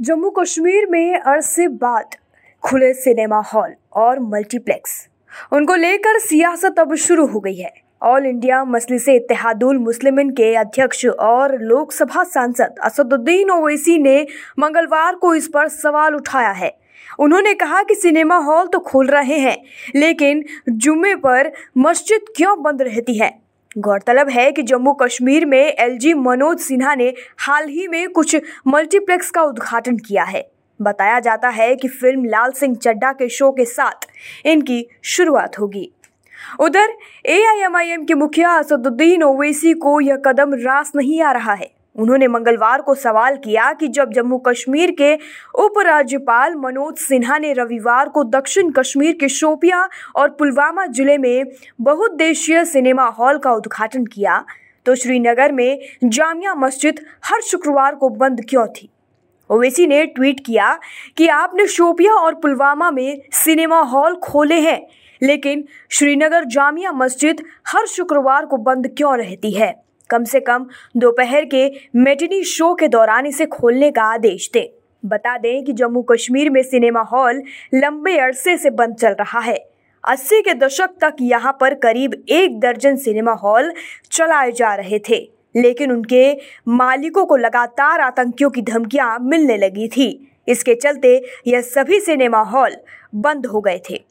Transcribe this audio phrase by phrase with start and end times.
[0.00, 2.14] जम्मू कश्मीर में अरसे बाद
[2.62, 5.08] खुले सिनेमा हॉल और मल्टीप्लेक्स।
[5.52, 7.72] उनको लेकर सियासत अब शुरू हो गई है।
[8.02, 14.26] ऑल इंडिया मसलिस इत्तेहादुल मुस्लिमिन के अध्यक्ष और लोकसभा सांसद असदुद्दीन ओवैसी ने
[14.58, 16.72] मंगलवार को इस पर सवाल उठाया है।
[17.18, 19.56] उन्होंने कहा कि सिनेमा हॉल तो खोल रहे हैं,
[19.94, 23.30] लेकिन जुम्मे पर मस्जिद क्यों बंद रहती है?
[23.78, 28.36] गौरतलब है कि जम्मू कश्मीर में एलजी मनोज सिन्हा ने हाल ही में कुछ
[28.66, 30.44] मल्टीप्लेक्स का उद्घाटन किया है।
[30.80, 34.06] बताया जाता है कि फ़िल्म लाल सिंह चड्डा के शो के साथ
[34.46, 35.90] इनकी शुरुआत होगी।
[36.60, 42.28] उधर एआईएमआईएम के मुखिया असदुद्दीन ओवैसी को यह कदम रास नहीं आ रहा है। उन्होंने
[42.28, 45.14] मंगलवार को सवाल किया कि जब जम्मू कश्मीर के
[45.54, 51.44] उपराज्यपाल मनोज सिन्हा ने रविवार को दक्षिण कश्मीर के शोपिया और पुलवामा ज़िले में
[51.80, 54.44] बहुद्देशीय सिनेमा हॉल का उद्घाटन किया
[54.86, 58.88] तो श्रीनगर में जामिया मस्जिद हर शुक्रवार को बंद क्यों थी?
[59.50, 60.78] ओवैसी ने ट्वीट किया
[61.16, 64.86] कि आपने शोपिया और पुलवामा में सिनेमा हॉल खोले हैं,
[65.22, 69.85] लेकिन श्रीनगर जामिया मस्जिद हर शुक्रवार को बंद क्यों रहती है?
[70.10, 74.66] कम से कम दोपहर के मेटिनी शो के दौरान इसे खोलने का आदेश दें।
[75.02, 77.42] बता दें कि जम्मू कश्मीर में सिनेमा हॉल
[77.74, 79.56] लंबे अरसे से बंद चल रहा है।
[80.04, 83.72] अस्सी के दशक तक यहाँ पर करीब एक दर्जन सिनेमा हॉल
[84.10, 85.18] चलाए जा रहे थे,
[85.54, 86.32] लेकिन उनके
[86.68, 90.08] मालिकों को लगातार आतंकियों की धमकियाँ मिलने लगी थी।
[90.48, 92.76] इसके चलते यह सभी सिनेमा हॉल
[93.14, 94.04] बंद हो गए थे।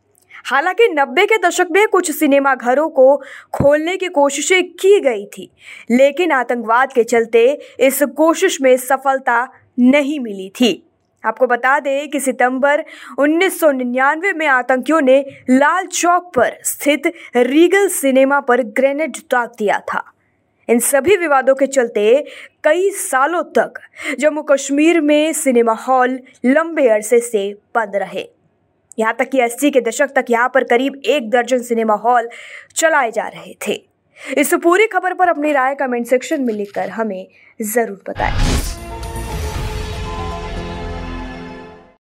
[0.46, 3.16] हालाँकि नब्बे के दशक में कुछ सिनेमा घरों को
[3.54, 5.50] खोलने की कोशिशें की गई थी,
[5.92, 9.48] लेकिन आतंकवाद के चलते इस कोशिश में सफलता
[9.80, 10.82] नहीं मिली थी।
[11.26, 12.84] आपको बता दें कि सितंबर
[13.20, 20.04] 1999 में आतंकियों ने लाल चौक पर स्थित रीगल सिनेमा पर ग्रेनेड दाग दिया था।
[20.70, 22.26] इन सभी विवादों के चलते
[22.64, 23.74] कई सालों तक
[24.20, 28.35] जम्मू कश्मीर में सिनेमा हॉल लंबे अरसे से बंद रहे।
[28.98, 32.30] यहाँ तक कि अस्सी के दशक तक यहाँ पर करीब एक दर्जन सिनेमा हॉल
[32.76, 33.82] चलाए जा रहे थे।
[34.38, 37.28] इस पूरी खबर पर अपनी राय कमेंट सेक्शन में लिखकर हमें
[37.60, 38.85] ज़रूर बताएँ।